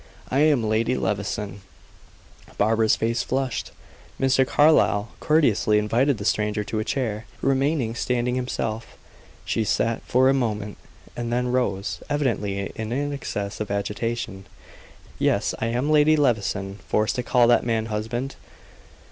I 0.31 0.39
am 0.39 0.67
Lady 0.67 0.97
Levison." 0.97 1.61
Barbara's 2.57 2.95
face 2.95 3.21
flushed. 3.21 3.69
Mr. 4.19 4.47
Carlyle 4.47 5.09
courteously 5.19 5.77
invited 5.77 6.17
the 6.17 6.25
stranger 6.25 6.63
to 6.63 6.79
a 6.79 6.83
chair, 6.83 7.27
remaining 7.39 7.93
standing 7.93 8.33
himself. 8.33 8.97
She 9.45 9.63
sat 9.63 10.01
for 10.01 10.27
a 10.27 10.33
moment, 10.33 10.77
and 11.15 11.31
then 11.31 11.51
rose, 11.51 11.99
evidently 12.09 12.71
in 12.73 12.91
an 12.91 13.13
excess 13.13 13.59
of 13.59 13.69
agitation. 13.69 14.45
"Yes, 15.19 15.53
I 15.59 15.67
am 15.67 15.91
Lady 15.91 16.15
Levison, 16.15 16.79
forced 16.87 17.13
to 17.17 17.21
call 17.21 17.47
that 17.49 17.63
man 17.63 17.85
husband. 17.85 18.33